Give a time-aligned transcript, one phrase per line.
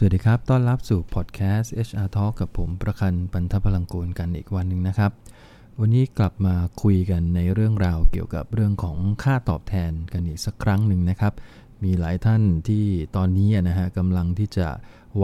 [0.00, 5.12] สวัสดีครับ ต้อนรับสู่พอดแคสต์ HR Talk กับผมประคันปันทพลังกูลกันอีกวันหนึ่งนะครับ
[5.80, 11.32] วันนี้กลับมาคุยกันในเรื่องราวเกี่ยวกับเรื่องของค่าตอบแทนกันอีกสักครั้งหนึ่งนะครับ
[11.84, 12.84] มีหลายท่านที่
[13.16, 14.68] ตอนนี้นะฮะกำลังที่จะ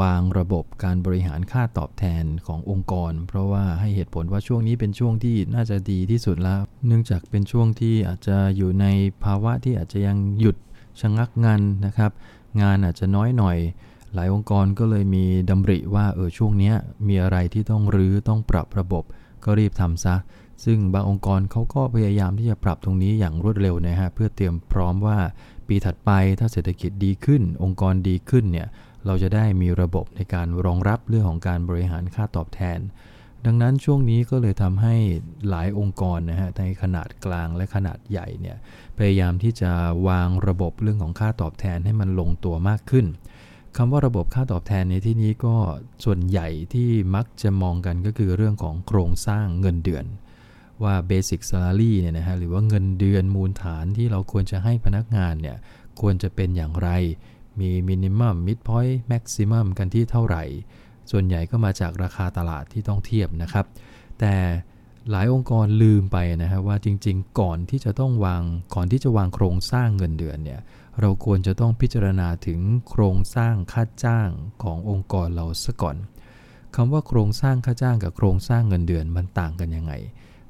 [0.00, 8.86] วางระบบการบริหารค่าตอบแทนขององค์กร เพราะว่าให้เหตุผลว่าช่วงนี้เป็นช่วงที่น่าจะดีที่สุดแล้ว เนื่องจากเป็นช่วงที่อาจจะอยู่ใน
[9.24, 10.56] ภาวะที่อาจจะยังหยุด
[11.00, 12.12] ชะงักงานนะครับ
[12.62, 13.58] งานอาจจะน้อยหน่อย
[14.14, 16.72] หลายองค์กรก็เลยมีดำริว่าเออช่วงนี้
[17.08, 19.04] มีอะไรที่ต้องรื้อต้องปรับระบบ
[19.44, 20.16] ก็รีบทำซะ
[20.64, 25.18] ซึ่งบางองค์กรเขาก็พยายามที่จะปรับตรงนี้อย่างรวดเร็วนะฮะเพื่อเตรียมพร้อมว่า
[25.66, 26.10] ปีถัดไป
[26.40, 28.68] ถ้าเศรษฐกิจดีขึ้น องค์กรดีขึ้นเนี่ย
[29.06, 32.78] เราจะได้มีระบบในการรองรับเรื่องของการบริหารค่าตอบแทน
[33.46, 34.94] ดังนั้นช่วงนี้ก็เลยทำให้
[35.48, 38.56] หลายองค์กรนะฮะในขนาดกลางและขนาดใหญ่เนี่ย
[38.98, 39.70] พยายามที่จะ
[40.08, 43.06] วางระบบเรื่องของค่าตอบแทนให้มันลงตัวมากขึ้น
[43.76, 45.56] คำว่าระบบค่าตอบแทนในที่นี้ก็
[46.04, 50.04] ส่วนใหญ่ที่มักจะมองกันก็คือเรื่องของโครงสร้างเงินเดือน
[50.82, 55.56] ว่า basic salary เนี่ยนะฮะหรือว่าเงินเดือนมูลฐานที่เราควรจะให้พนักงานเนี่ย
[56.00, 56.88] ควรจะเป็นอย่างไร
[57.60, 60.44] มี minimum mid point maximum กันที่เท่าไหร่
[61.10, 63.66] ส่วนใหญ่ก็มาจากราคาตลาดที่ต้องเทียบนะครับ
[64.20, 64.34] แต่
[65.10, 68.42] หลายองค์กรลืมไปนะฮะว่าจริงๆ ก่อนที่จะต้องวาง
[68.74, 70.60] ก่อนที่จะวางโครงสร้างเงินเดือนเนี่ย
[71.00, 74.28] เราควรจะต้องพิจารณาถึงโครงสร้างค่าจ้าง
[74.62, 75.96] ขององค์กรเราซะก่อน
[76.74, 79.92] คำว่าโครงสร้างค่าจ้างกับโครงสร้างเงินเดือนมันต่างกันยังไง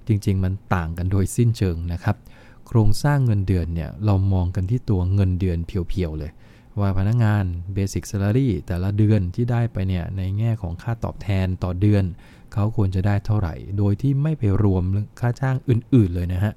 [0.06, 2.16] จริง ๆ มันต่างกันโดยสิ้นเชิงนะครับ
[2.66, 6.32] โครงสร้างเงินเดือนเนี่ยเรามองกันที่ตัวเงินเดือนเพียวๆเลย
[6.80, 7.44] ว่าพนักงาน
[7.76, 12.04] Basic Salary แต่ละเดือนที่ได้ไปเนี่ยในแง่ของค่าตอบแทนต่อเดือน
[12.52, 14.84] เขาควรจะได้เท่าไหร่ โดยที่ไม่ไปรวม
[15.20, 16.52] ค่าจ้างอื่นๆเลยนะฮะ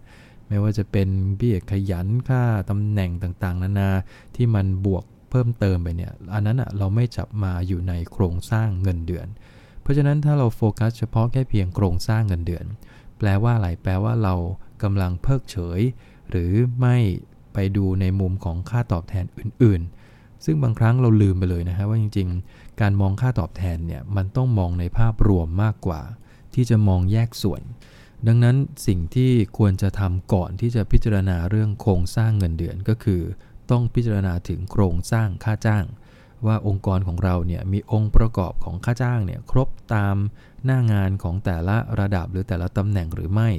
[0.48, 3.90] ไม่ว่าจะเป็นเบี้ยขยันค่าตำแหน่งต่างๆ นานา
[4.36, 9.28] ที่มันบวกเพิ่มเติมไปเนี่ย อันนั้นอะเราไม่จับมาอยู่ในโครงสร้างเงินเดือน
[9.82, 12.66] เพราะฉะนั้นถ้าเราโฟกัสเฉพาะแค่เพียงโครงสร้างเงินเดือน
[13.18, 14.36] แปลว่าอะไรแปลว่าเรา
[14.84, 15.82] กำลังเพิกเฉย
[16.30, 16.98] หรือไม่
[17.54, 26.02] ไปดูในมุมของค่าตอบแทนอื่นๆ ซึ่งบางครั้งเราลืมไปเลยนะฮะว่าจริง ๆ การมองค่าตอบแทนเนี่ยมันต้องมองในภาพรวมมากกว่า
[26.54, 27.62] ที่จะมองแยกส่วน
[28.28, 28.58] ดังนั้น
[28.88, 33.22] สิ่งที่ควรจะทำก่อนที่จะพิจารณาเรื่องโครงสร้างเงินเดือนก็คือ
[33.72, 35.86] ต้องพิจารณาถึงโครงสร้างค่าจ้าง
[36.46, 40.16] ว่าองค์กรของเราเนี่ยมีองค์ประกอบของค่าจ้างเนี่ยครบตาม
[40.66, 43.50] หน้างานของแต่ละระดับหรือแต่ละตำแหน่งหรือไม่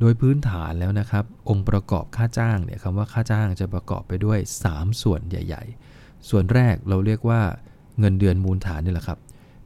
[0.00, 4.38] โดยพื้นฐานแล้วนะครับ องค์ประกอบค่าจ้างเนี่ยคำว่าค่าจ้างจะประกอบไปด้วย
[4.70, 5.62] 3 ส่วนใหญ่
[5.96, 7.40] ๆ ส่วนแรกเราเรียกว่า
[7.98, 9.18] เงินเดือนมูลฐานนี่แหละครับ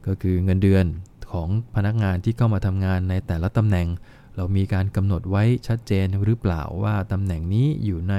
[0.07, 0.85] ก็คือเงินเดือน
[1.31, 3.87] ของพนักงานที่เข้ามาทำงานในแต่ละตำแหน่ง
[4.39, 8.15] เรามีการกำหนดไว้ชัดเจนหรือเปล่าว่าตำแหน่งนี้อยู่ใน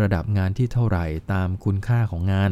[0.00, 2.50] ระดับงานที่เท่าไหร่ตามคุณค่าของงาน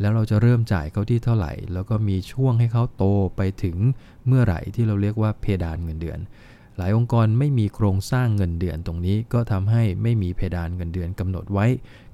[0.00, 3.04] แล้วเราจะเริ่มจ่ายเขาที่เท่าไหร่ แล้วก็มีช่วงให้เขาโต
[3.36, 3.76] ไปถึง
[4.26, 6.18] เมื่อไหร่ที่เราเรียกว่าเพดานเงินเดือน
[6.76, 11.66] หลายองค์กรไม่มีโครงสร้างเงินเดือนตรงนี้ ก็ทำให้ไม่มีเพดานเงินเดือนกำหนดไว้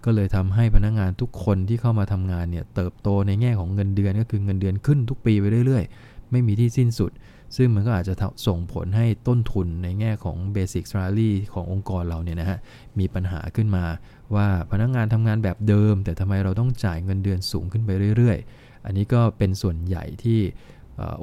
[0.04, 7.10] ก็เลยทำให้พนักงงานทุกคนที่เข้ามาทำงานเนี่ยเติบโตในแง่ของเงินเดือนก็คือเงินเดือนขึ้นทุกปีไปเรื่อย ๆ ไม่มีที่สิ้นสุด
[7.56, 8.14] ซึ่งมันก็อาจจะ
[8.46, 12.58] ส่งผลให้ต้นทุนในแง่ของ Basic Salary ขององค์กรเราเนี่ยนะฮะ
[12.98, 13.84] มีปัญหาขึ้นมา
[14.34, 20.40] ว่าพนักงงานทำงานแบบเดิม แต่ทำไมเราต้องจ่ายเงินเดือนสูงขึ้นไปเรื่อย ๆ อันนี้ก็เป็นส่วนใหญ่ที่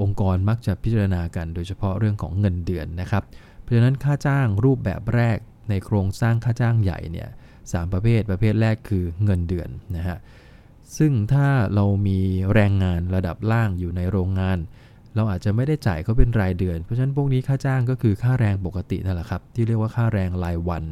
[0.01, 3.23] องค์กรมักจะพิจารณากัน โดยเฉพาะเรื่องของเงินเดือนนะครับ
[3.61, 5.37] เพราะฉะนั้นค่าจ้างรูปแบบแรก
[5.69, 7.29] ในโครงสร้างค่าจ้างใหญ่เนี่ย
[7.71, 10.17] สประเภทประเภทแรกคือเงินเดือนนะฮะ
[10.97, 12.19] ซึ่งถ้าเรามี
[12.53, 14.57] แรงงานระดับล่างอยู่ในโรงงาน
[15.17, 20.83] เราอาจจะไม่ได้จ่ายเขาเป็นรายเดือน เพราะฉะนั้นพวกนี้ค่าจ้างก็คือค่าแรงปกตินั่นแหละครับ ที่เรียกว่าค่าแรงรายวัน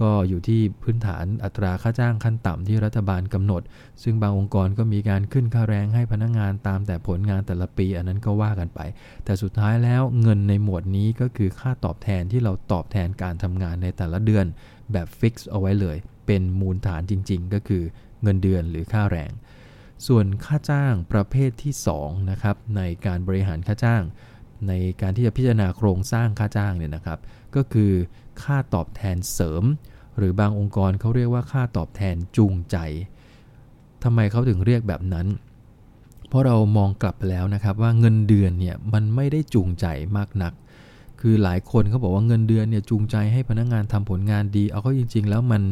[0.00, 3.62] ก็อยู่ที่พื้นฐานอัตราค่าจ้างขั้นต่ำที่รัฐบาลกำหนด
[4.02, 8.80] ซึ่งบางองค์กรก็มีการขึ้นค่าแรงให้พนักงงานตามแต่ผลงานแต่ละปี อันนั้นก็ว่ากันไป
[9.24, 14.46] แต่สุดท้ายแล้วเงินในหมวดนี้ก็คือค่าตอบแทนที่เราตอบแทนการทำงานในแต่ละเดือน
[14.92, 15.96] แบบฟิกซ์เอาไว้เลย
[16.26, 17.82] เป็นมูลฐานจริง ๆ ก็คือ
[18.22, 19.30] เงินเดือนหรือค่าแรง
[20.06, 24.02] ส่วนค่าจ้างประเภทที่2นะครับในการบริหารค่าจ้าง
[24.68, 27.18] ในการที่จะพิจารณาโครงสร้างค่าจ้างเนี่ยนะครับ
[27.56, 27.92] ก็คือ
[28.42, 29.64] ค่าตอบแทนเสริม
[30.18, 32.76] หรือบางองค์กรเขาเรียกว่าค่าตอบแทนจูงใจ
[34.04, 35.26] ทำไมเขาถึงเรียกแบบนั้น
[36.28, 39.86] เพราะเรามองกลับไปแล้วนะครับว่าเงินเดือนเนี่ยมันไม่ได้จูงใจ
[40.16, 40.52] มากนัก
[41.20, 45.62] คือหลายคนเขาบอกว่าเงินเดือนเนี่ยจูงใจให้พนักงงานทำผลงานดี เอาเข้าจริง ๆ แล้วมัน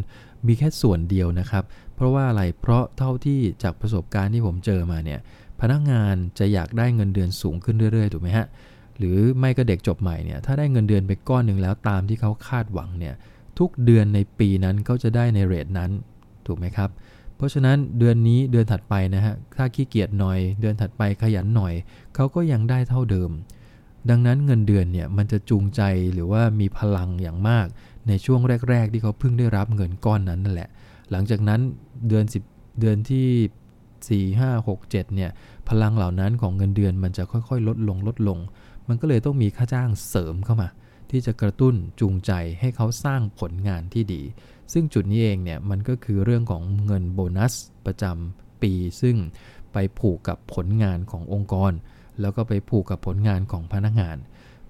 [0.47, 1.65] มีแค่ส่วนเดียวนะครับ
[1.95, 5.21] เพราะว่าอะไร เพราะเท่าที่จากประสบการณ์ที่ผมเจอมาเนี่ย
[5.61, 8.47] พนักงานจะอยากได้เงินเดือนสูงขึ้นเรื่อยๆ ถูกไหมฮะ
[8.99, 13.15] หรือไม่ก็เด็กจบใหม่เนี่ย ถ้าได้เงินเดือนไปก้อนหนึ่งแล้วตามที่เขาคาดหวังเนี่ย
[13.59, 15.91] ทุกเดือนในปีนั้นเขาจะได้ในเรทนั้น
[16.47, 16.91] ถูกไหมครับ
[17.37, 21.75] เพราะราะฉะนั้นเดือนนี้เดือนถัดไปนะฮะ ถ้าขี้เกียจหน่อย เดือนถัดไปขยันหน่อย
[22.15, 23.31] เขาก็ยังได้เท่าเดิม
[24.11, 25.83] ดังนั้นเงินเดือนเนี่ยมันจะจูงใจ
[26.13, 27.67] หรือว่ามีพลังอย่างมาก
[28.09, 28.41] ในช่วง
[28.71, 30.69] แรก ๆ ที่เขาเพิ่งได้รับเงินก้อนนั้นนั่นแหละ
[31.15, 31.61] หลังจากนั้น
[32.09, 35.31] เดือน 10 เดือนที่ 4 5 6 7เนี่ย
[35.69, 38.39] พลังเหล่านั้นของเงินเดือนมันจะค่อยๆ ลดลงลดลง
[38.89, 40.69] มันก็เลยต้องมีค่าจ้างเสริมเข้ามา
[41.11, 44.23] ที่จะกระตุ้นจูงใจให้เขาสร้างผลงานที่ดี
[44.73, 47.55] ซึ่งจุดนี้เองเนี่ยมันก็คือเรื่องของเงินโบนัส
[47.87, 49.17] ประจำปี ซึ่ง
[49.73, 51.73] ไปผูกกับผลงานขององค์กร
[52.21, 54.17] แล้วก็ไปผูกกับผลงานของพนักงาน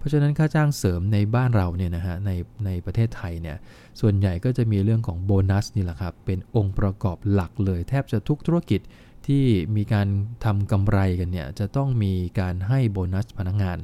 [0.05, 2.31] ราะฉะนั้นค่าจ้างเสริมในบ้านเราเนี่ยนะฮะใน
[2.67, 3.56] ในประเทศไทยเนี่ย
[4.01, 8.81] ส่วนใหญ่ก็จะมีเรื่องของโบนัสนี่แหละครับเป็นองค์ประกอบหลักเลย แทบจะทุกธุรกิจ
[9.27, 9.45] ที่
[9.77, 10.06] มีการ
[10.45, 13.79] ทำกำไรกันเนี่ยจะต้องมีการให้โบนัสพนักงาน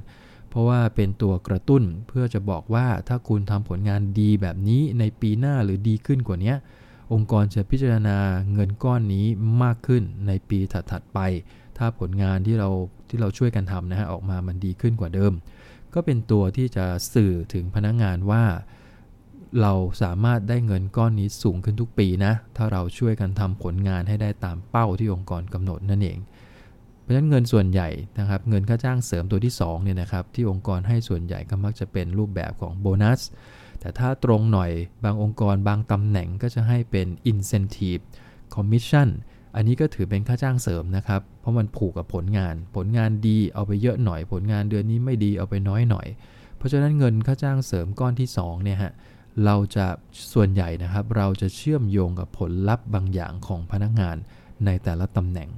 [0.51, 6.55] เพราะว่าเป็นตัวกระตุ้นเพื่อจะบอกว่าถ้าคุณทำผลงานดีแบบนี้ในปีหน้าหรือดีขึ้นกว่านี้
[7.13, 8.17] องค์กรจะพิจารณา
[8.53, 9.27] เงินก้อนนี้
[9.63, 11.19] มากขึ้นในปีถัดๆไป
[11.79, 12.69] ถ้าผลงานที่เรา
[13.09, 15.33] ที่เราช่วยกันทำนะฮะออกมามันดีขึ้นกว่าเดิม
[15.95, 18.45] ก็เป็นตัวที่จะสื่อถึงพนักงานว่า
[19.61, 19.73] เรา
[20.03, 26.19] สามารถได้เงินก้อนนี้สูงขึ้นทุกปีนะ ถ้าเราช่วยกันทำผลงานให้ได้ตามเป้าที่องค์กรกำหนดนั่นเอง
[27.01, 27.89] เพราะฉะนั้นเงินส่วนใหญ่
[28.19, 33.21] นะครับเงินค่าจ้างเสริมตัวที่2เนี่ยนะครับที่องค์กรให้ส่วนใหญ่ก็มักจะเป็นรูปแบบของโบนัส
[33.81, 34.71] แต่ถ้าตรงหน่อย
[35.05, 38.03] บางองค์กรบางตำแหน่งก็จะให้เป็น incentive
[38.55, 39.09] commission
[39.57, 46.07] อันนี้ก็ถือเป็นค่าจ้างเสริมนะครับ เพราะมันผูกกับผลงาน ผลงานดีเอาไปเยอะหน่อย ผลงานเดือนนี้ไม่ดีเอาไปน้อยหน่อย
[46.57, 48.93] เพราะฉะนั้นเงินค่าจ้างเสริมก้อนที่2เนี่ยฮะ
[49.45, 49.87] เราจะ
[50.33, 54.17] ส่วนใหญ่นะครับ เราจะเชื่อมโยงกับผลลัพธ์บางอย่างของพนักงาน
[54.65, 55.51] ในแต่ละตำแหน่ง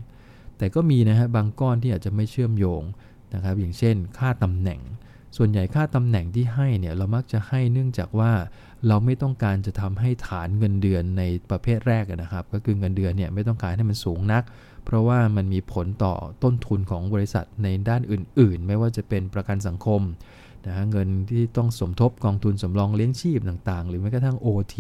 [0.58, 2.82] แต่ก็มีนะฮะบางก้อนที่อาจจะไม่เชื่อมโยง
[3.34, 4.80] นะครับ อย่างเช่น ค่าตำแหน่ง
[5.36, 8.32] ส่วนใหญ่ค่าตำแหน่งที่ให้เนี่ยเรามักจะให้เนื่องจากว่า
[8.86, 14.42] เราไม่ต้องการจะทำให้ฐานเงินเดือนในประเภทแรกนะครับ ก็คือเงินเดือนเนี่ยไม่ต้องการให้มันสูงนัก
[14.84, 20.00] เพราะว่ามันมีผลต่อต้นทุนของบริษัทในด้านอื่น ๆ ไม่ว่าจะเป็นประกันสังคม
[20.66, 24.76] นะฮะเงินที่ต้องสมทบกองทุนสำรองเลี้ยงชีพต่างๆ หรือแม้กระทั่ง OT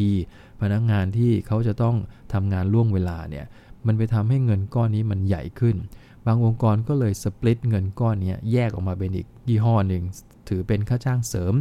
[0.60, 1.96] พนักงงานที่เขาจะต้อง
[2.32, 3.46] ทำงานล่วงเวลาเนี่ย
[3.86, 5.76] มันไปทำให้เงินก้อนนี้มันใหญ่ขึ้น
[6.26, 10.02] บางองค์กรก็เลยสปลิตเงินก้อนนี้แยกออกมาเป็นอีกยี่ห้อหนึ่ง
[10.48, 11.54] ถือเป็นค่าจ้างเสริม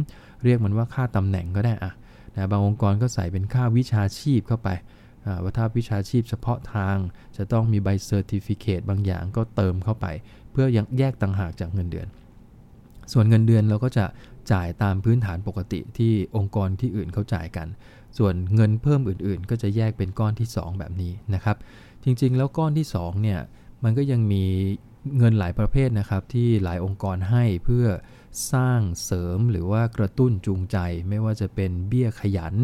[0.44, 1.92] เรียกมันว่าค่าตำแหน่งก็ได้อะ
[2.36, 4.68] นะบางองค์กรก็ใส่เป็นค่าวิชาชีพเข้าไป
[5.42, 6.96] ว่าถ้าวิชาชีพเฉพาะทาง
[7.36, 10.06] จะต้องมีใบเซอร์ติฟิเคตบางอย่างก็เติมเข้าไป
[10.52, 12.06] เพื่อยังแยกต่างหากจากเงินเดือน
[13.12, 14.04] ส่วนเงินเดือนเราก็จะ
[14.52, 17.68] จ่ายตามพื้นฐานปกติที่องค์กรที่อื่นเขาจ่ายกัน
[18.18, 21.56] ส่วนเงินเพิ่มอื่นๆ ก็จะแยกเป็นก้อนที่ 2 แบบนี้นะครับ
[22.04, 23.40] จริงๆ แล้วก้อนที่2เนี่ย
[23.84, 24.44] มันก็ยังมี
[25.18, 27.86] เงินหลายประเภทนะครับที่หลายองค์กรให้เพื่อ
[28.52, 30.76] สร้างเสริมหรือว่ากระตุ้นจูงใจ
[31.08, 32.54] ไม่ว่าจะเป็นเบี้ยขยัน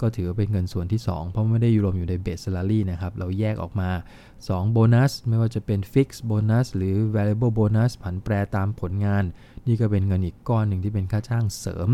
[0.00, 3.90] ก็ถือเป็นเงินส่วนที่ 2 เพราะไม่ได้รวมอยู่ในเบสซ a ล a รี่นะครับ เราแยกออกมา
[4.32, 9.24] 2 โบนัส ไม่ว่าจะเป็นฟิกซ์โบนัสหรือ variable bonus ผันแปรตามผลงาน
[9.66, 11.88] นี่ก็เป็นเงินอีกก้อนหนึ่งที่เป็นค่าจ้างเสริม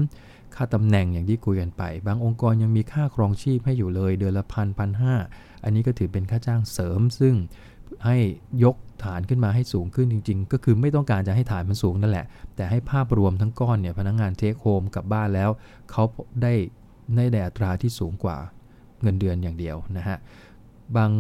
[0.55, 5.15] ค่าตำแหน่งอย่างที่คุยกันไป บางองค์กรยังมีค่าครองชีพให้อยู่เลยเดือนละพันพันห้า
[5.65, 7.35] อันนี้ก็ถือเป็นค่าจ้างเสริม ซึ่ง
[8.06, 8.18] ให้
[8.64, 15.50] ยกฐานขึ้นมาให้สูงขึ้นจริงๆ ก็คือไม่ต้องการจะให้ฐานมันสูงนั่นแหละ แต่ให้ภาพรวมทั้งก้อนเนี่ยพนักงงานเทคโฮมกลับบ้านแล้ว
[15.92, 16.04] เขา
[16.42, 16.54] ได้
[17.16, 18.38] ได้แดอัตราที่สูงกว่า
[19.02, 20.18] เงินเดือนอย่างเดียวนะฮะ
[20.96, 21.12] บาง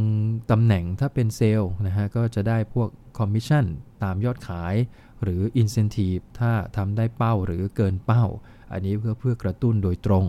[0.51, 3.65] ตำแหน่งถ้าเป็นเซลล์นะฮะก็จะได้พวกคอมมิชชั่น
[4.03, 4.75] ตามยอดขาย
[5.23, 8.23] หรืออินเซนティブถ้าทำได้เป้าหรือเกินเป้า
[8.71, 10.25] อันนี้เพื่อเพื่อกระตุ้นโดยตรง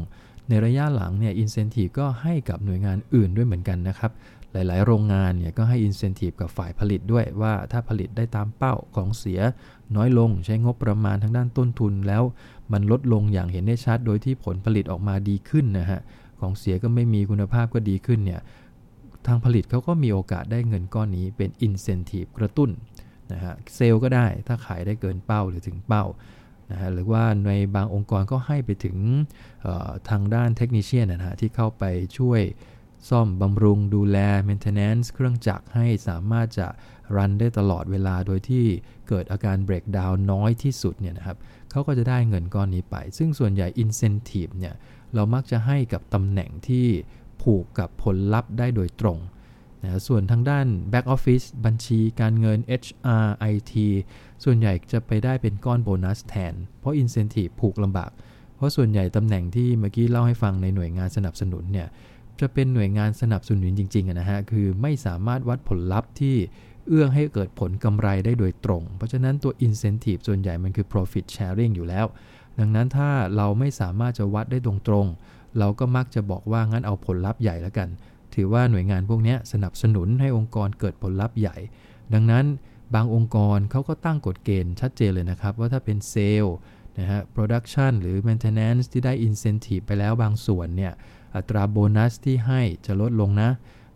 [0.49, 4.11] ในระยะหลังเนี่ยอินเซนティブก็ให้กับหน่วยงานอื่นด้วยเหมือนกันนะครับ
[4.52, 9.40] หลายๆ โรงงานเนี่ยก็ให้อินเซนティブกับฝ่ายผลิตด้วยว่าถ้าผลิตได้ตามเป้าของเสีย
[9.97, 12.23] น้อยลงใช้งบประมาณทางด้านต้นทุนแล้ว
[12.73, 16.00] มันลดลงอย่างเห็นได้ชัด โดยที่ผลผลิตออกมาดีขึ้นนะฮะ
[16.40, 18.40] ของเสียก็ไม่มีคุณภาพก็ดีขึ้นเนี่ย
[19.26, 22.71] ทางผลิตเขาก็มีโอกาสได้เงินก้อนนี้เป็นอินเซนティブกระตุ้น
[23.33, 26.05] นะฮะเซลล์ก็ได้ถ้าขายได้เกินเป้าหรือถึงเป้า
[26.71, 28.97] นะฮะหรือว่าในบางองค์กรก็ให้ไปถึง
[30.11, 31.85] ทางด้านเทคนิชเชียนนะฮะที่เข้าไป
[32.19, 32.40] ช่วย
[33.10, 34.17] ซ่อมบำรุงดูแล
[34.48, 36.67] maintenance เครื่องจักรให้สามารถจะ
[37.15, 38.65] รันได้ตลอดเวลาโดยที่
[39.08, 41.38] เกิดอาการ break down น้อยที่สุดเนี่ยนะครับ
[41.72, 44.75] เขาก็จะได้เงินก้อนนี้ไป ซึ่งส่วนใหญ่ incentive เนี่ย
[45.13, 46.88] เรามักจะให้กับตำแหน่งที่
[47.41, 49.17] ผูกกับผลลัพธ์ได้โดยตรง
[49.84, 53.74] นะส่วนทางด้าน Back Office บัญชีการเงิน HR IT
[54.43, 58.12] ส่วนใหญ่จะไปได้เป็นก้อนโบนัสแทน เพราะ Incentive ผูกลำบาก
[58.55, 61.88] เพราะส่วนใหญ่ตำแหน่งที่เมื่อกี้เล่าให้ฟังในหน่วยงานสนับสนุนเนี่ย
[62.40, 66.36] จะเป็นหน่วยงานสนับสนุนจริงๆนะฮะคือไม่สามารถวัดผลลัพธ์ที่
[66.88, 72.06] เอื้อให้เกิดผลกำไรได้โดยตรง เพราะฉะนั้นตัว Incentive ส่วนใหญ่มันคือ Profit Sharing อยู่แล้ว
[72.60, 77.90] ดังนั้นถ้าเราไม่สามารถจะวัดได้ตรงๆ เราก็มักจะบอกว่างั้นเอาผลลัพธ์ใหญ่แล้วกัน
[78.36, 81.58] ถือว่าหน่วยงานพวกนี้สนับสนุนให้องค์กรเกิดผลลัพธ์ใหญ่
[82.14, 82.46] ดังนั้น
[82.96, 86.56] บางองค์กรเขาก็ตั้งกฎเกณฑ์ชัดเจนเลยนะครับ ว่าถ้าเป็นเซลล์
[87.00, 90.94] นะฮะ production หรือ maintenance ที่ได้ incentive ไปแล้วบางส่วนเนี่ย
[91.37, 93.50] อัตราโบนัสที่ให้จะลดลงนะ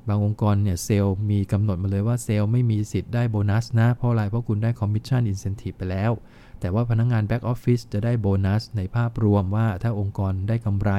[0.09, 6.13] บางองค์กรเนี่ยเซลล์มีกำหนดมาเลยว่าเซลล์ไม่มีสิทธิ์ได้โบนัสนะ เพราะอะไร เพราะคุณได้คอมมิชชั่นอินเซนティブไปแล้ว
[6.61, 10.93] แต่ว่าพนักงงานแบ็กออฟฟิศจะได้โบนัสในภาพรวมว่าถ้าองค์กรได้กำไร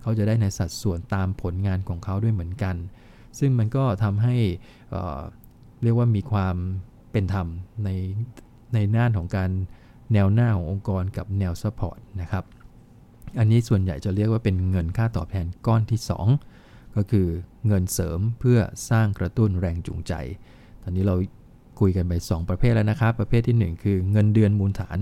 [0.00, 2.76] เขาจะได้ในสัดส่วนตามผลงานของเขาด้วยเหมือนกัน
[3.38, 4.36] ซึ่งมันก็ทำให้
[4.90, 6.56] เเรียกว่ามีความ
[7.12, 7.46] เป็นธรรม
[7.84, 7.88] ใน
[8.74, 9.50] ในน่านของการ
[10.12, 12.44] แนวหน้าขององค์กรกับแนวซัพพอร์ตนะครับ
[13.39, 15.99] อันนี้ส่วนใหญ่จะเรียกว่าเป็นเงินค่าตอบแทนก้อนที่
[16.47, 17.27] 2 ก็คือ
[17.67, 18.59] เงินเสริมเพื่อ
[18.89, 20.13] สร้างกระตุ้นแรงจูงใจ
[20.83, 21.15] ตอนนี้เรา
[21.79, 24.97] คุยกันไป 2 ประเภทแล้วนะครับ ประเภทที่ 1 คือเงินเดือนมูลฐาน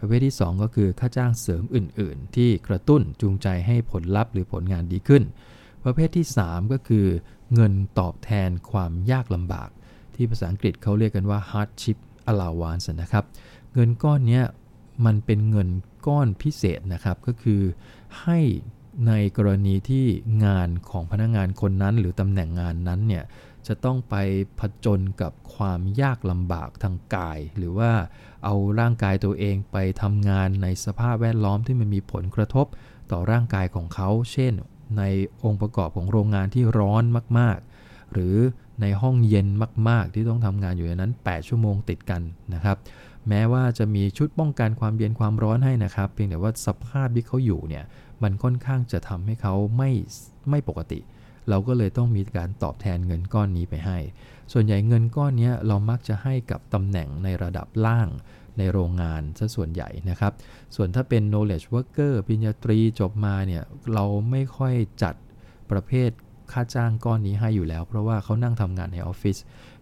[0.00, 5.22] ประเภทที่ 2 ก็คือค่าจ้างเสริมอื่น ๆ ที่กระตุ้นจูงใจให้ผลลัพธ์หรือผลงานดีขึ้น
[5.84, 7.06] ประเภทที่ 3 ก็คือ
[7.54, 9.70] เงินตอบแทนความยากลำบาก
[10.14, 11.98] ที่ภาษาอังกฤษเขาเรียกกันว่า hardship
[12.30, 13.24] allowance นะครับ
[13.74, 14.40] เงินก้อนนี้
[15.06, 15.68] มันเป็นเงิน
[16.06, 17.62] ก้อนพิเศษนะครับก็คือ
[18.22, 18.38] ให้
[19.06, 20.06] ในกรณีที่
[20.44, 23.24] งานของพนักงานคนนั้นหรือตำแหน่งงานนั้นเนี่ย
[23.66, 24.14] จะต้องไป
[24.60, 27.92] ผจญกับความยากลำบากทางกาย หรือว่า
[28.44, 32.66] เอาร่างกายตัวเองไปทำงานในสภาพแวดล้อมที่มันมีผลกระทบ
[33.10, 34.52] ต่อร่างกายของเขา เช่น
[34.98, 35.02] ใน
[35.44, 37.04] องค์ประกอบของโรงงานที่ร้อน
[37.38, 38.36] มาก ๆ หรือ
[38.80, 39.48] ในห้องเย็น
[39.88, 42.22] มาก ๆ ที่ต้องทำงานอยู่ในนั้น 8 ชั่วโมงติดกัน
[42.54, 42.76] นะครับ
[43.28, 47.84] แม้ว่าจะมีชุดป้องกันความเย็นความร้อนให้นะครับ เพียงแต่ว่าสภาพที่เขาอยู่เนี่ย
[48.22, 49.90] มันค่อนข้างจะทำให้เขาไม่
[50.50, 51.00] ไม่ปกติ
[51.48, 53.98] เราก็เลยต้องมีการตอบแทนเงินก้อนนี้ไปให้
[54.52, 58.08] ส่วนใหญ่เงินก้อนนี้เรามักจะให้กับตำแหน่งในระดับล่าง
[58.58, 60.32] ในโรงงานซะส่วนใหญ่นะครับ
[60.76, 63.62] ส่วนถ้าเป็น knowledge worker ปริญญาตรีจบมาเนี่ย
[63.94, 65.14] เราไม่ค่อยจัด
[65.70, 66.10] ประเภท
[66.52, 69.36] ค่าจ้างก้อนนี้ให้อยู่แล้ว เพราะว่าเขานั่งทำงานในออฟฟิศ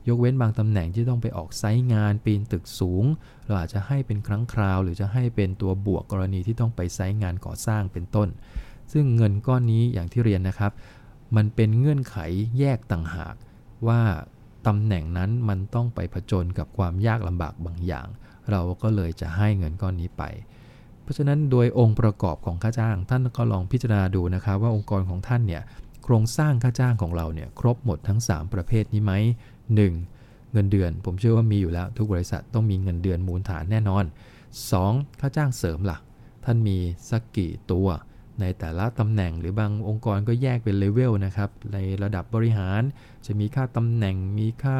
[0.08, 3.04] ยกเว้นบางตำแหน่งที่ต้องไปออกไซต์งานปีนตึกสูง
[3.46, 8.28] เราอาจจะให้เป็นครั้งคราว หรือจะให้เป็นตัวบวกกรณีที่ต้องไปไซต์งานก่อสร้างเป็นต้น
[8.92, 10.72] ซึ่งเงินก้อนนี้อย่างที่เรียนนะครับ
[11.36, 12.16] มันเป็นเงื่อนไข
[12.58, 13.34] แยกต่างหาก
[13.86, 14.00] ว่า
[14.66, 18.06] ตำแหน่งนั้นมันต้องไปผจญกับความยากลำบากบางอย่าง
[18.50, 20.22] เราก็เลยจะให้เงินก้อนนี้ไป
[21.02, 25.62] เพราะฉะนั้นโดยองค์ประกอบของค่าจ้างท่านก็ลองพิจารณาดูนะครับว่าองค์กรของท่านเนี่ย
[26.04, 29.12] โครงสร้างค่าจ้างของเราเนี่ยครบหมดทั้ง 3 ประเภทนี้ไหม
[29.82, 30.52] 1.
[30.52, 34.04] เงินเดือน ผมเชื่อว่ามีอยู่แล้ว ทุกบริษัทต้องมีเงินเดือนมูลฐานแน่นอน
[34.62, 35.20] 2.
[35.20, 35.98] ค่าจ้างเสริมล่ะ
[36.44, 36.78] ท่านมี
[37.10, 37.88] สักกี่ตัว
[38.40, 42.82] ในแต่ละตำแหน่งหรือบางองค์กรก็แยกเป็นเลเวลนะครับ ในระดับบริหาร
[43.26, 44.78] จะมีค่าตำแหน่ง มีค่า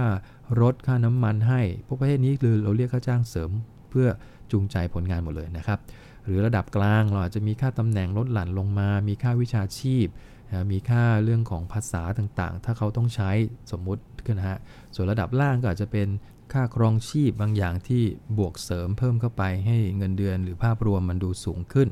[0.61, 3.50] รถค่าน้ำมันให้ พวกประเภทนี้คือเราเรียกค่าจ้างเสริม
[3.91, 4.09] เพื่อ
[4.52, 5.79] จูงใจผลงานหมดเลยนะครับ
[6.25, 10.07] หรือระดับกลางเราอาจจะมีค่าตำแหน่งลดหลั่นลงมา มีค่าวิชาชีพ
[10.52, 13.30] นะมีค่าเรื่องของภาษาต่างๆ ถ้าเขาต้องใช้
[13.71, 14.59] สมมุติขึ้นนะฮะ
[14.94, 16.09] ส่วนระดับล่างก็อาจจะเป็น
[16.52, 18.02] ค่าครองชีพบางอย่างที่
[18.38, 21.88] บวกเสริมเพิ่มเข้าไปให้เงินเดือนหรือภาพรวมมันดูสูงขึ้น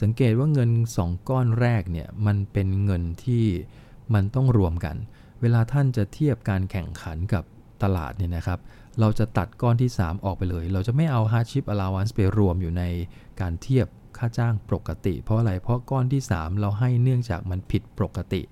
[0.00, 3.44] สังเกตว่าเงิน 2 ก้อนแรกเนี่ยมันเป็นเงินที่
[4.14, 4.96] มันต้องรวมกัน
[5.40, 7.44] เวลาท่านจะเทียบการแข่งขันกับ
[7.82, 8.58] ตลาดเนี่ยนะครับ
[9.00, 12.82] เราจะตัดก้อนที่ 3 ออกไปเลย เราจะไม่เอา hardship allowance ไปรวมอยู่ใน
[13.40, 13.86] การเทียบ
[14.18, 18.42] ค่าจ้างปกติ เพราะอะไร เพราะก้อนที่ 3 เราให้เนื่องจากมันผิดปกติ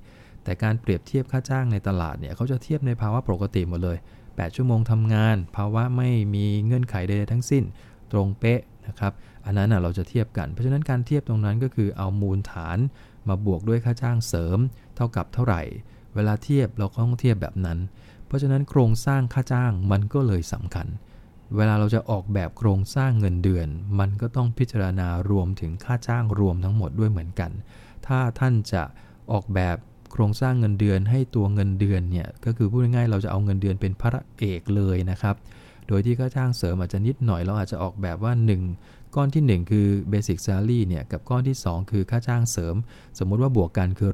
[0.44, 7.64] แต่การเปรียบเทียบค่าจ้างในตลาดเนี่ยเขาจะเทียบในภาวะปกติหมดเลย 8 ชั่วโมงทำงาน ภาวะไม่มีเงื่อนไขใดๆทั้งสิ้น
[8.12, 9.12] ตรงเป๊ะนะครับ
[9.44, 12.78] อันนั้นเราจะเทียบกัน เพราะฉะนั้นการเทียบตรงนั้นก็คือเอามูลฐาน
[13.28, 14.58] มาบวกด้วยค่าจ้างเสริม
[14.96, 15.62] เท่ากับเท่าไหร่
[16.14, 17.78] เวลาเทียบเราก็ต้องเทียบแบบนั้น
[18.26, 20.86] เพราะฉะนั้นโครงสร้างค่าจ้างมันก็เลยสำคัญ
[21.56, 27.50] เวลาเราจะออกแบบโครงสร้างเงินเดือน มันก็ต้องพิจารณารวมถึงค่าจ้างรวมทั้งหมดด้วยเหมือนกัน
[28.06, 28.82] ถ้าท่านจะ
[29.32, 29.76] ออกแบบ
[30.12, 35.34] โครงสร้างเงินเดือนให้ตัวเงินเดือนเนี่ยก็คือพูดง่ายๆเราจะเอาเงินเดือนเป็นพระเอกเลยนะครับ
[35.88, 38.32] โดยที่ค่าจ้างเสริมอาจจะนิดหน่อยเราอาจจะออกแบบว่า
[38.74, 42.74] 1 ก้อนที่ 1 คือ basic salary เนี่ยกับก้อนที่ 2 คือค่าจ้างเสริม
[43.18, 44.10] สมมุติว่าบวกกันคือ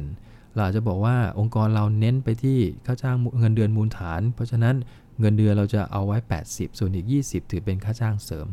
[0.00, 4.74] 100%เราจะบอกว่าองค์กรเราเน้นไปที่ค่าจ้างเงินเดือนมูลฐาน เพราะฉะนั้น
[5.22, 6.16] เงินเดือนเราจะเอาไว้
[6.48, 8.48] 80 ส่วนอีก 20 ถือเป็นค่าจ้างเสริม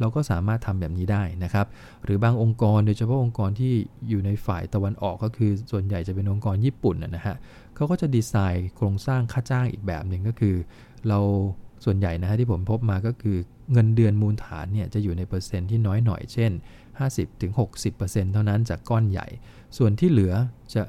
[0.00, 1.66] เราก็สามารถทำแบบนี้ได้นะครับ
[2.04, 3.72] หรือบางองค์กรโดยเฉพาะองค์กรที่
[4.08, 7.36] อยู่ในฝ่ายตะวันออกก็คือส่วนใหญ่จะเป็นองค์กรญี่ปุ่นนะฮะ
[7.74, 10.56] เขาก็จะดีไซน์โครงสร้างค่าจ้างอีกแบบหนึ่งก็คือ
[11.08, 11.18] เรา
[11.84, 13.36] ส่วนใหญ่นะฮะที่ผมพบมาก็คือ
[13.72, 16.52] เงินเดือนมูลฐานเนี่ยจะอยู่ในเปอร์เซ็นต์ที่น้อยหน่อยเช่น
[17.22, 19.26] 50-60%เท่านั้นจากก้อนใหญ่
[19.76, 20.34] ส่วนที่เหลือ
[20.74, 20.82] จะ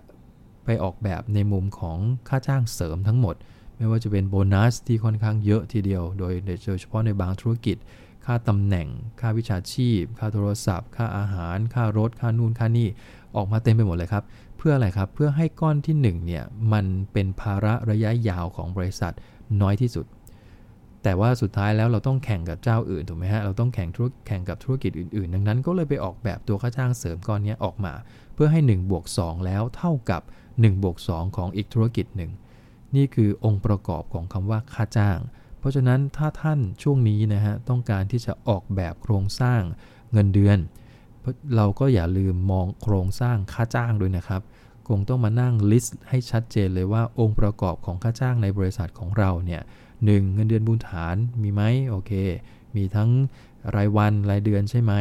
[0.66, 1.98] ไปออกแบบในมุมของ
[2.30, 3.36] ค่าจ้างเสริมทั้งหมด
[3.78, 6.34] ไม่ว่าจะเป็นโบนัสที่ค่อนข้างเยอะทีเดียว โดย
[6.66, 7.78] โดยเฉพาะในบางธุรกิจ
[8.26, 8.88] ค่าตำแหน่ง
[9.20, 12.88] ค่าวิชาชีพ ค่าโทรศัพท์ ค่าอาหาร ค่ารถ ค่านู่นค่านี่
[13.36, 14.24] ออกมาเต็มไปหมดเลยครับ
[14.58, 19.14] เพื่ออะไรครับ เพื่อให้ก้อนที่1เนี่ย มันเป็นภาระระยะยาวของบริษัท
[19.62, 20.06] น้อยที่สุด
[21.04, 27.94] แต่ว่าสุดท้ายแล้วเราต้องแข่งกับเจ้าอื่นถูกไหมฮะ เราต้องแข่งธุรแข่งกับธุรกิจอื่นๆ ดังนั้นก็เลยไปออกแบบตัวค่าจ้างเสริมก้อนนี้ออกมา
[28.34, 32.32] เพื่อให้1บวก2แล้วเท่ากับ1บวก2ของอีกธุรกิจหนึ่ง
[32.96, 35.18] นี่คือองค์ประกอบของคำว่าค่าจ้าง
[35.60, 39.62] เพราะฉะนั้นถ้าท่านช่วงนี้นะฮะต้องการที่จะออกแบบโครงสร้าง
[40.12, 40.58] เงินเดือน
[41.56, 44.42] เราก็อย่าลืมมองโครงสร้างค่าจ้างด้วยนะครับ
[44.88, 49.62] คงต้องมานั่งลิสต์ให้ชัดเจนเลยว่าองค์ประกอบของค่าจ้างในบริษัทของเราเนี่ย
[50.06, 52.12] หเงินเดือนบูญฐานมีไหมโอเค
[52.76, 53.10] มีทั้ง
[53.76, 54.94] รายวันรายเดือนใช่ไหม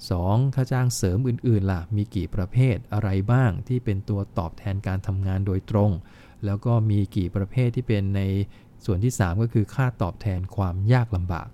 [0.00, 0.54] 2.
[0.54, 5.90] ค่าจ้างเสริมอื่นๆล่ะ มีกี่ประเภทอะไรบ้างที่เป็นตัวตอบแทนการทำงานโดยตรง
[6.44, 8.22] แล้วก็มีกี่ประเภทที่เป็นใน
[8.84, 11.48] ส่วนที่ 3 ก็คือค่าตอบแทนความยากลำบาก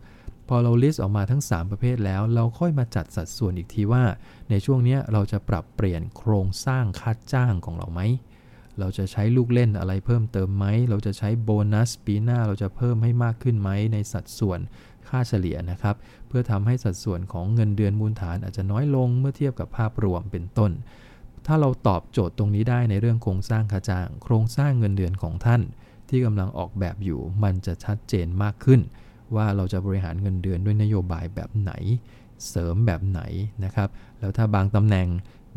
[0.49, 4.05] พอเราลิสต์ออกมาทั้ง 3 ประเภทแล้ว เราค่อยมาจัดสัดส่วนอีกทีว่า
[4.51, 8.01] ในช่วงนี้เราจะปรับเปลี่ยนโครงสร้างค่าจ้างของเราไหม
[8.81, 14.61] เราจะใช้ลูกเล่นอะไรเพิ่มเติมไหม เราจะใช้โบนัสปีหน้าเราจะเพิ่มให้มากขึ้นไหมในสัดส่วน
[15.11, 15.97] ค่าเฉลี่ยนะครับ
[16.29, 20.71] เพื่อทำให้สัดส่วนของเงินเดือนมูลฐานอาจจะน้อยลงเมื่อเทียบกับภาพรวมเป็นต้น
[21.47, 25.63] ถ้าเราตอบโจทย์ตรงนี้ได้ในเรื่องโครงสร้างค่าจ้าง โครงสร้างเงินเดือนของท่าน
[26.09, 28.81] ที่กำลังออกแบบอยู่ มันจะชัดเจนมากขึ้น
[29.37, 31.73] ว่าเราจะบริหารเงินเดือนด้วยนโยบายแบบไหน
[32.49, 33.21] เสริมแบบไหน
[33.65, 33.89] นะครับ
[34.19, 35.09] แล้วถ้าบางตำแหน่ง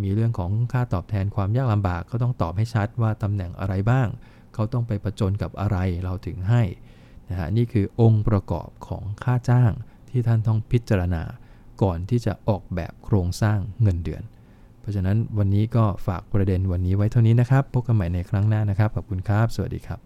[0.01, 4.07] มีเรื่องของค่าตอบแทนความยากลำบากก็ต้องตอบให้ชัดว่าตำแหน่งอะไรบ้าง
[4.53, 6.61] เขาต้องไปประจนกับอะไรเราถึงให้
[7.31, 9.71] นะฮะนี่คือองค์ประกอบของค่าจ้าง
[10.09, 11.23] ที่ท่านต้องพิจารณา
[11.81, 14.23] ก่อนที่จะออกแบบโครงสร้างเงินเดือน
[14.81, 20.01] เพราะฉะนั้นวันนี้ก็ฝากประเด็นวันนี้ไว้เท่านี้นะครับ พบกันใหม่ในครั้งหน้านะครับ ขอบคุณครับ สวัสดีครับ